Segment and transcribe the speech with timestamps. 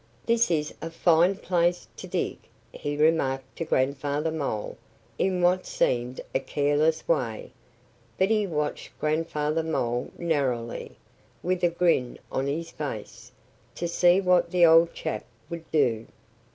[0.25, 2.39] "This is a fine place to dig,"
[2.71, 4.75] he remarked to Grandfather Mole
[5.19, 7.51] in what seemed a careless way.
[8.17, 10.97] But he watched Grandfather Mole narrowly,
[11.43, 13.31] with a grin on his face,
[13.75, 16.07] to see what the old chap would do.